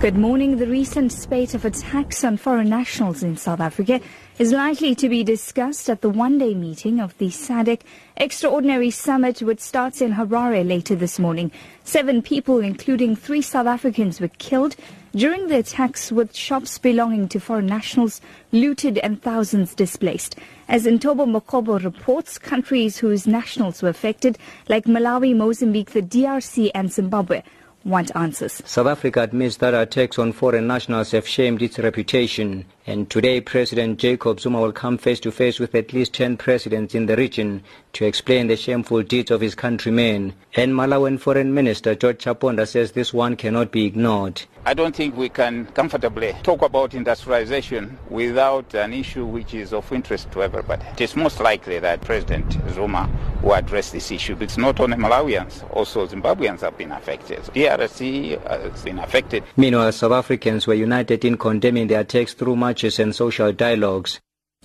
Good 0.00 0.16
morning. 0.16 0.58
The 0.58 0.68
recent 0.68 1.10
spate 1.10 1.54
of 1.54 1.64
attacks 1.64 2.22
on 2.22 2.36
foreign 2.36 2.68
nationals 2.68 3.24
in 3.24 3.36
South 3.36 3.58
Africa 3.58 4.00
is 4.38 4.52
likely 4.52 4.94
to 4.94 5.08
be 5.08 5.24
discussed 5.24 5.90
at 5.90 6.02
the 6.02 6.08
one-day 6.08 6.54
meeting 6.54 7.00
of 7.00 7.18
the 7.18 7.30
SADC 7.30 7.80
Extraordinary 8.16 8.92
Summit 8.92 9.42
which 9.42 9.58
starts 9.58 10.00
in 10.00 10.12
Harare 10.12 10.64
later 10.64 10.94
this 10.94 11.18
morning. 11.18 11.50
Seven 11.82 12.22
people, 12.22 12.60
including 12.60 13.16
three 13.16 13.42
South 13.42 13.66
Africans, 13.66 14.20
were 14.20 14.28
killed 14.38 14.76
during 15.16 15.48
the 15.48 15.58
attacks 15.58 16.12
with 16.12 16.32
shops 16.32 16.78
belonging 16.78 17.26
to 17.30 17.40
foreign 17.40 17.66
nationals 17.66 18.20
looted 18.52 18.98
and 18.98 19.20
thousands 19.20 19.74
displaced. 19.74 20.36
As 20.68 20.86
Ntobo 20.86 21.26
Mokobo 21.26 21.82
reports, 21.82 22.38
countries 22.38 22.98
whose 22.98 23.26
nationals 23.26 23.82
were 23.82 23.88
affected, 23.88 24.38
like 24.68 24.84
Malawi, 24.84 25.34
Mozambique, 25.34 25.90
the 25.90 26.02
DRC 26.02 26.70
and 26.72 26.92
Zimbabwe, 26.92 27.42
want 27.88 28.14
answers. 28.14 28.62
South 28.64 28.86
Africa 28.86 29.22
admits 29.22 29.56
that 29.56 29.74
attacks 29.74 30.18
on 30.18 30.32
foreign 30.32 30.66
nationals 30.66 31.10
have 31.12 31.26
shamed 31.26 31.62
its 31.62 31.78
reputation. 31.78 32.66
And 32.86 33.10
today, 33.10 33.40
President 33.40 33.98
Jacob 33.98 34.40
Zuma 34.40 34.60
will 34.60 34.72
come 34.72 34.98
face 34.98 35.20
to 35.20 35.32
face 35.32 35.58
with 35.58 35.74
at 35.74 35.92
least 35.92 36.14
10 36.14 36.36
presidents 36.36 36.94
in 36.94 37.06
the 37.06 37.16
region 37.16 37.62
to 37.94 38.04
explain 38.04 38.46
the 38.46 38.56
shameful 38.56 39.02
deeds 39.02 39.30
of 39.30 39.40
his 39.40 39.54
countrymen. 39.54 40.34
And 40.58 40.72
Malawian 40.74 41.20
Foreign 41.20 41.54
Minister 41.54 41.94
George 41.94 42.24
Chaponda 42.24 42.66
says 42.66 42.90
this 42.90 43.14
one 43.14 43.36
cannot 43.36 43.70
be 43.70 43.84
ignored. 43.86 44.42
I 44.66 44.74
don't 44.74 44.92
think 44.92 45.16
we 45.16 45.28
can 45.28 45.66
comfortably 45.66 46.34
talk 46.42 46.62
about 46.62 46.94
industrialization 46.94 47.96
without 48.10 48.74
an 48.74 48.92
issue 48.92 49.24
which 49.24 49.54
is 49.54 49.72
of 49.72 49.92
interest 49.92 50.32
to 50.32 50.42
everybody. 50.42 50.84
It 50.94 51.00
is 51.00 51.14
most 51.14 51.38
likely 51.38 51.78
that 51.78 52.00
President 52.00 52.58
Zuma 52.74 53.08
will 53.40 53.54
address 53.54 53.92
this 53.92 54.10
issue 54.10 54.36
It's 54.40 54.58
not 54.58 54.80
only 54.80 54.96
Malawians, 54.96 55.62
also 55.76 56.08
Zimbabweans 56.08 56.62
have 56.62 56.76
been 56.76 56.90
affected. 56.90 57.38
DRC 57.54 58.44
has 58.44 58.82
been 58.82 58.98
affected. 58.98 59.44
Meanwhile, 59.56 59.92
South 59.92 60.10
Africans 60.10 60.66
were 60.66 60.74
united 60.74 61.24
in 61.24 61.36
condemning 61.38 61.86
the 61.86 62.00
attacks 62.00 62.34
through 62.34 62.56
marches 62.56 62.98
and 62.98 63.14
social 63.14 63.52
dialogues. 63.52 64.18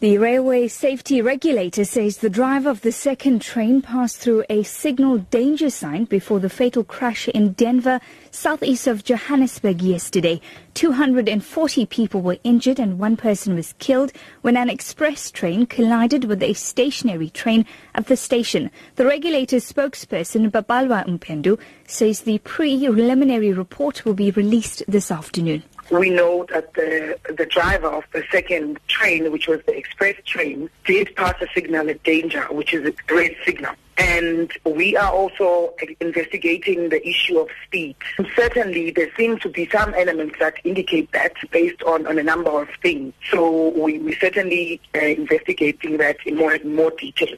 The 0.04 0.18
railway 0.18 0.68
safety 0.68 1.22
regulator 1.22 1.86
says 1.86 2.18
the 2.18 2.30
driver 2.30 2.70
of 2.70 2.82
the 2.82 2.92
second 2.92 3.42
train 3.42 3.82
passed 3.82 4.18
through 4.18 4.44
a 4.50 4.64
signal 4.64 5.20
danger 5.20 5.70
sign 5.70 6.04
before 6.04 6.42
the 6.42 6.50
fatal 6.50 6.84
crash 6.84 7.30
in 7.30 7.54
Denver, 7.54 8.02
southeast 8.30 8.86
of 8.86 9.06
Johannesburg 9.06 9.81
yesterday. 9.81 10.42
240 10.74 11.86
people 11.86 12.22
were 12.22 12.36
injured 12.44 12.80
and 12.80 13.00
one 13.00 13.16
person 13.16 13.56
was 13.56 13.76
killed 13.80 14.12
when 14.42 14.58
an 14.58 14.70
express 14.70 15.31
train 15.31 15.66
collided 15.66 16.26
with 16.26 16.44
a 16.44 16.52
stationary 16.52 17.30
train 17.30 17.66
at 17.96 18.08
the 18.08 18.18
station. 18.18 18.72
The 18.98 19.06
regulator's 19.06 19.72
spokesperson, 19.72 20.52
Babalwa 20.52 21.08
Mpendu, 21.08 21.58
says 21.88 22.20
the 22.20 22.40
preliminary 22.40 23.54
report 23.54 24.04
will 24.04 24.16
be 24.16 24.31
released 24.31 24.84
this 24.86 25.12
afternoon. 25.12 25.64
We 25.92 26.09
know 26.09 26.45
that 26.50 26.73
the, 26.73 27.20
the 27.38 27.45
driver 27.45 27.88
of 27.88 28.06
the 28.14 28.23
second 28.31 28.80
train, 28.88 29.31
which 29.31 29.48
was 29.48 29.62
the 29.66 29.76
express 29.78 30.16
train, 30.25 30.70
did 30.86 31.16
pass 31.16 31.36
a 31.42 31.48
signal 31.53 31.90
of 31.90 32.02
danger, 32.03 32.42
which 32.52 32.73
is 32.73 32.88
a 32.88 33.14
red 33.14 33.36
signal. 33.45 33.73
And 33.98 34.52
we 34.66 34.98
are 34.98 35.12
also 35.12 35.75
investigating 36.00 36.90
the 36.90 37.08
issue 37.08 37.38
of 37.38 37.50
speed. 37.66 37.95
And 38.17 38.28
certainly, 38.36 38.90
there 38.90 39.09
seem 39.16 39.38
to 39.40 39.50
be 39.50 39.70
some 39.70 39.94
elements 39.94 40.36
that 40.40 40.56
indicate 40.64 41.12
that 41.12 41.34
based 41.52 41.84
on, 41.84 42.08
on 42.08 42.18
a 42.18 42.23
number 42.23 42.50
of 42.50 42.70
things. 42.81 43.14
So 43.30 43.70
we, 43.70 44.00
we 44.00 44.16
certainly 44.16 44.81
are 44.95 45.02
investigating 45.02 45.97
that 45.97 46.18
in 46.25 46.38
more, 46.38 46.58
more 46.64 46.92
detail. 46.92 47.38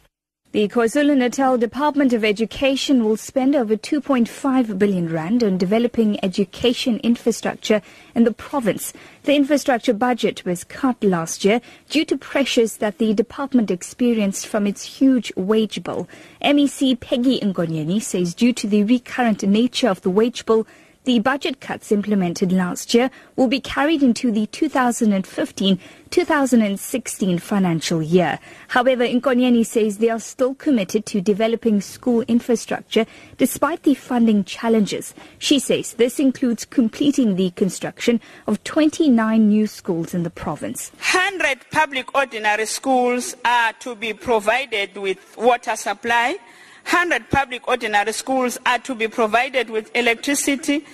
The 0.55 0.69
KwaZulu-Natal 0.69 1.57
Department 1.57 2.13
of 2.13 2.23
Education 2.23 3.03
will 3.03 3.17
spend 3.17 3.57
over 3.57 3.75
2.5 3.75 4.79
billion 4.79 5.11
rand 5.11 5.43
on 5.43 5.57
developing 5.57 6.17
education 6.23 6.97
infrastructure 7.03 7.81
in 8.15 8.23
the 8.23 8.31
province. 8.31 8.93
The 9.23 9.35
infrastructure 9.35 9.91
budget 9.91 10.45
was 10.45 10.63
cut 10.63 11.03
last 11.03 11.43
year 11.43 11.59
due 11.89 12.05
to 12.05 12.17
pressures 12.17 12.77
that 12.77 12.99
the 12.99 13.13
department 13.13 13.69
experienced 13.69 14.47
from 14.47 14.65
its 14.65 14.83
huge 14.83 15.33
wage 15.35 15.83
bill. 15.83 16.07
MEC 16.41 17.01
Peggy 17.01 17.41
Nkonyeni 17.41 18.01
says 18.01 18.33
due 18.33 18.53
to 18.53 18.65
the 18.65 18.85
recurrent 18.85 19.43
nature 19.43 19.89
of 19.89 20.03
the 20.03 20.09
wage 20.09 20.45
bill, 20.45 20.65
the 21.05 21.19
budget 21.19 21.61
cuts 21.61 21.91
implemented 21.91 22.51
last 22.51 22.93
year 22.93 23.09
will 23.35 23.47
be 23.47 23.59
carried 23.59 24.03
into 24.03 24.31
the 24.31 24.45
2015-2016 24.47 27.39
financial 27.39 28.01
year. 28.01 28.39
However, 28.69 29.07
Nkonyeni 29.07 29.63
says 29.65 29.99
they 29.99 30.09
are 30.09 30.19
still 30.19 30.55
committed 30.55 31.05
to 31.07 31.19
developing 31.21 31.81
school 31.81 32.23
infrastructure 32.27 33.05
despite 33.37 33.83
the 33.83 33.93
funding 33.93 34.43
challenges. 34.43 35.13
She 35.37 35.59
says 35.59 35.93
this 35.93 36.19
includes 36.19 36.65
completing 36.65 37.35
the 37.35 37.51
construction 37.51 38.19
of 38.47 38.63
29 38.63 39.47
new 39.47 39.67
schools 39.67 40.13
in 40.13 40.23
the 40.23 40.29
province. 40.29 40.91
100 40.95 41.59
public 41.71 42.13
ordinary 42.15 42.65
schools 42.65 43.35
are 43.45 43.73
to 43.73 43.95
be 43.95 44.13
provided 44.13 44.97
with 44.97 45.37
water 45.37 45.75
supply. 45.75 46.37
100 46.85 47.29
public 47.31 47.67
ordinary 47.67 48.13
schools 48.13 48.59
are 48.65 48.79
to 48.79 48.93
be 48.93 49.07
provided 49.07 49.71
with 49.71 49.89
electricity. 49.95 50.85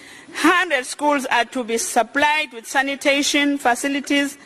100 0.41 0.85
schools 0.85 1.25
are 1.25 1.43
to 1.45 1.65
be 1.65 1.77
supplied 1.77 2.53
with 2.53 2.65
sanitation 2.65 3.57
facilities. 3.57 4.37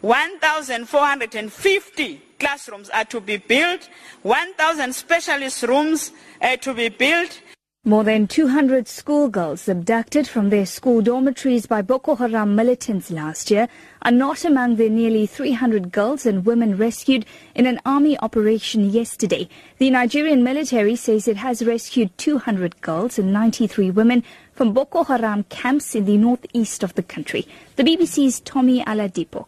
1,450 0.00 2.22
classrooms 2.38 2.88
are 2.90 3.04
to 3.04 3.20
be 3.20 3.36
built. 3.36 3.88
1,000 4.22 4.94
specialist 4.94 5.62
rooms 5.64 6.12
are 6.40 6.56
to 6.56 6.72
be 6.72 6.88
built. 6.88 7.38
More 7.86 8.02
than 8.02 8.28
200 8.28 8.88
schoolgirls 8.88 9.68
abducted 9.68 10.26
from 10.26 10.48
their 10.48 10.64
school 10.64 11.02
dormitories 11.02 11.66
by 11.66 11.82
Boko 11.82 12.14
Haram 12.14 12.56
militants 12.56 13.10
last 13.10 13.50
year 13.50 13.68
are 14.00 14.10
not 14.10 14.42
among 14.42 14.76
the 14.76 14.88
nearly 14.88 15.26
300 15.26 15.92
girls 15.92 16.24
and 16.24 16.46
women 16.46 16.78
rescued 16.78 17.26
in 17.54 17.66
an 17.66 17.82
army 17.84 18.18
operation 18.20 18.88
yesterday. 18.88 19.50
The 19.76 19.90
Nigerian 19.90 20.42
military 20.42 20.96
says 20.96 21.28
it 21.28 21.36
has 21.36 21.62
rescued 21.62 22.16
200 22.16 22.80
girls 22.80 23.18
and 23.18 23.34
93 23.34 23.90
women 23.90 24.24
from 24.54 24.72
Boko 24.72 25.04
Haram 25.04 25.42
camps 25.50 25.94
in 25.94 26.06
the 26.06 26.16
northeast 26.16 26.82
of 26.82 26.94
the 26.94 27.02
country. 27.02 27.46
The 27.76 27.82
BBC's 27.82 28.40
Tomi 28.40 28.82
Oladipo 28.82 29.44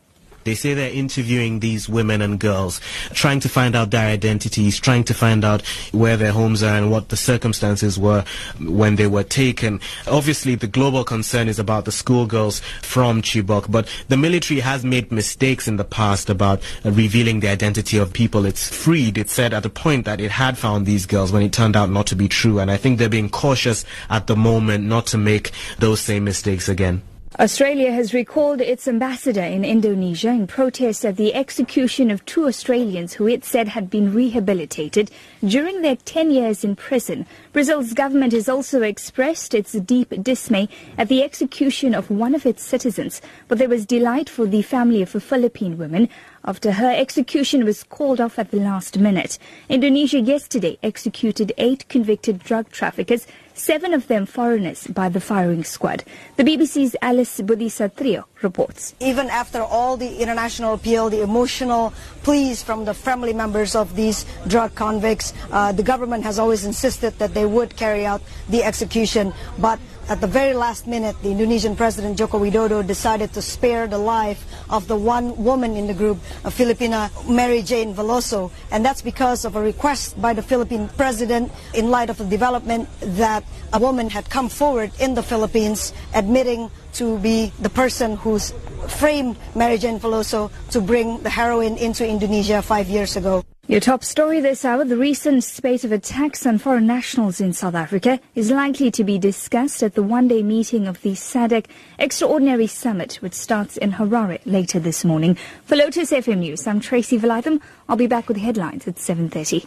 they 0.47 0.55
say 0.55 0.75
they're 0.75 0.91
interviewing 0.91 1.59
these 1.61 1.89
women 1.89 2.23
and 2.23 2.39
girls, 2.39 2.81
trying 3.13 3.41
to 3.41 3.49
find 3.49 3.75
out 3.75 3.91
their 3.91 4.07
identities, 4.07 4.79
trying 4.79 5.03
to 5.05 5.13
find 5.13 5.45
out 5.45 5.67
where 5.91 6.17
their 6.17 6.31
homes 6.31 6.63
are 6.63 6.77
and 6.77 6.91
what 6.91 7.09
the 7.09 7.17
circumstances 7.17 7.99
were 7.99 8.25
when 8.61 8.95
they 8.95 9.09
were 9.09 9.25
taken. 9.25 9.81
Obviously, 10.07 10.55
the 10.55 10.69
global 10.69 11.03
concern 11.03 11.49
is 11.49 11.59
about 11.59 11.85
the 11.85 11.93
schoolgirls 11.93 12.61
from 12.81 13.23
Chibok, 13.23 13.69
but 13.71 13.89
the 14.09 14.17
military 14.17 14.61
has 14.61 14.85
made 14.85 15.11
mistakes 15.11 15.67
in 15.67 15.77
the 15.77 15.85
past 15.85 16.31
about 16.31 16.63
uh, 16.85 16.93
revealing 16.93 17.41
the 17.41 17.49
identity 17.49 17.99
of 17.99 18.13
people 18.13 18.47
it's 18.47 18.69
freed. 18.69 19.19
It 19.19 19.29
said 19.29 19.53
at 19.53 19.67
a 19.67 19.71
point 19.71 20.05
that 20.05 20.21
it 20.21 20.31
had 20.31 20.57
found 20.57 20.87
these 20.87 21.07
girls 21.07 21.33
when 21.33 21.43
it 21.43 21.53
turned 21.53 21.75
out 21.75 21.91
not 21.91 22.07
to 22.07 22.17
be 22.17 22.29
true, 22.29 22.61
and 22.61 22.71
I 22.71 22.77
think 22.77 22.99
they're 22.99 23.09
being 23.09 23.31
cautious 23.31 23.85
at 24.09 24.29
the 24.29 24.37
moment 24.37 24.85
not 24.85 25.07
to 25.09 25.19
make 25.19 25.51
those 25.81 26.01
same 26.01 26.23
mistakes 26.23 26.69
again. 26.69 27.03
Australia 27.39 27.93
has 27.93 28.15
recalled 28.15 28.63
its 28.63 28.89
ambassador 28.89 29.43
in 29.43 29.63
Indonesia 29.63 30.31
in 30.31 30.47
protest 30.47 31.05
at 31.05 31.19
the 31.19 31.35
execution 31.35 32.11
of 32.11 32.25
two 32.25 32.47
Australians 32.47 33.13
who 33.13 33.29
it 33.29 33.45
said 33.45 33.69
had 33.69 33.91
been 33.91 34.15
rehabilitated 34.15 35.11
during 35.45 35.83
their 35.83 35.97
10 35.97 36.31
years 36.31 36.65
in 36.65 36.75
prison. 36.75 37.27
Brazil's 37.53 37.93
government 37.93 38.33
has 38.33 38.49
also 38.49 38.81
expressed 38.81 39.53
its 39.53 39.73
deep 39.73 40.15
dismay 40.23 40.67
at 40.97 41.09
the 41.09 41.23
execution 41.23 41.95
of 41.95 42.11
one 42.11 42.35
of 42.35 42.47
its 42.47 42.65
citizens, 42.65 43.21
but 43.49 43.59
there 43.59 43.69
was 43.69 43.85
delight 43.85 44.31
for 44.31 44.47
the 44.47 44.63
family 44.63 45.03
of 45.03 45.15
a 45.15 45.21
Philippine 45.21 45.77
woman 45.77 46.09
after 46.47 46.73
her 46.73 46.91
execution 46.91 47.65
was 47.65 47.83
called 47.83 48.21
off 48.21 48.39
at 48.39 48.51
the 48.51 48.59
last 48.59 48.99
minute. 48.99 49.39
Indonesia 49.69 50.21
yesterday 50.21 50.79
executed 50.83 51.53
eight 51.59 51.89
convicted 51.89 52.39
drug 52.39 52.71
traffickers, 52.71 53.27
seven 53.55 53.93
of 53.93 54.07
them 54.07 54.27
foreigners, 54.27 54.87
by 54.87 55.09
the 55.09 55.21
firing 55.21 55.65
squad. 55.65 56.05
The 56.37 56.45
BBC's 56.45 56.95
Alice 57.03 57.41
Budisatrijo 57.41 58.25
reports. 58.43 58.95
Even 59.01 59.29
after 59.29 59.61
all 59.63 59.97
the 59.97 60.19
international 60.19 60.75
appeal, 60.75 61.11
the 61.11 61.23
emotional 61.23 61.93
pleas 62.23 62.63
from 62.63 62.85
the 62.85 62.95
family 62.95 63.33
members 63.33 63.75
of 63.75 63.97
these 63.97 64.25
drug 64.47 64.75
convicts, 64.75 65.33
uh, 65.51 65.73
the 65.73 65.83
government 65.83 66.23
has 66.25 66.39
always 66.39 66.65
insisted 66.65 67.19
that 67.19 67.35
they 67.35 67.47
would 67.47 67.77
carry 67.77 68.07
out 68.07 68.23
the 68.49 68.63
execution, 68.63 69.33
but 69.59 69.81
at 70.09 70.21
the 70.21 70.27
very 70.27 70.55
last 70.55 70.87
minute, 70.87 71.17
the 71.23 71.31
Indonesian 71.31 71.75
President 71.75 72.17
Joko 72.17 72.39
Widodo 72.39 72.87
decided 72.87 73.33
to 73.33 73.43
spare 73.43 73.87
the 73.87 73.99
life 73.99 74.45
of 74.71 74.87
the 74.87 74.97
one 74.97 75.37
woman 75.43 75.77
in 75.77 75.87
the 75.87 75.95
group, 75.95 76.19
a 76.45 76.51
Filipina 76.51 77.11
Mary 77.29 77.63
Jane 77.63 77.95
Veloso. 77.95 78.51
And 78.71 78.85
that's 78.85 79.03
because 79.03 79.45
of 79.45 79.57
a 79.57 79.61
request 79.61 80.21
by 80.21 80.33
the 80.33 80.43
Philippine 80.43 80.89
president 80.97 81.51
in 81.75 81.91
light 81.91 82.11
of 82.11 82.19
the 82.19 82.25
development 82.25 82.89
that 83.01 83.45
a 83.73 83.81
woman 83.81 84.09
had 84.09 84.31
come 84.31 84.49
forward 84.49 84.93
in 85.01 85.15
the 85.15 85.23
Philippines 85.23 85.93
admitting 86.15 86.71
to 86.95 87.19
be 87.19 87.53
the 87.61 87.71
person 87.71 88.17
who's 88.17 88.55
framed 88.89 89.37
Mary 89.55 89.79
Jane 89.79 89.99
Veloso 89.99 90.51
to 90.71 90.81
bring 90.81 91.21
the 91.23 91.31
heroin 91.31 91.77
into 91.77 92.07
Indonesia 92.07 92.63
five 92.63 92.89
years 92.89 93.17
ago. 93.17 93.43
Your 93.69 93.81
top 93.81 94.05
story 94.05 94.39
this 94.39 94.65
hour, 94.65 94.85
the 94.85 94.97
recent 94.97 95.43
spate 95.43 95.83
of 95.83 95.91
attacks 95.91 96.47
on 96.47 96.59
foreign 96.59 96.87
nationals 96.87 97.41
in 97.41 97.53
South 97.53 97.75
Africa 97.75 98.21
is 98.37 98.53
likely 98.53 98.93
to 98.93 99.03
be 99.03 99.19
discussed 99.19 99.83
at 99.83 99.95
the 99.95 100.05
one-day 100.05 100.45
meeting 100.45 100.87
of 100.87 101.03
the 101.03 101.15
SADC 101.15 101.67
Extraordinary 101.99 102.69
Summit, 102.69 103.15
which 103.15 103.35
starts 103.35 103.77
in 103.77 103.91
Harare 103.95 104.39
later 104.45 104.79
this 104.79 105.05
morning. 105.05 105.37
For 105.65 105.75
Lotus 105.75 106.13
FM 106.13 106.39
News, 106.39 106.65
I'm 106.65 106.79
Tracy 106.79 107.19
Valaydham. 107.19 107.61
I'll 107.89 107.97
be 107.97 108.07
back 108.07 108.29
with 108.29 108.37
the 108.37 108.45
headlines 108.45 108.87
at 108.87 108.97
7.30. 108.97 109.67